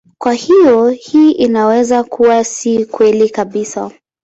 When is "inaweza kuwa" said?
1.31-2.43